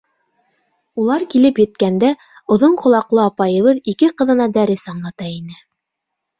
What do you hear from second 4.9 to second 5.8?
аңлата ине.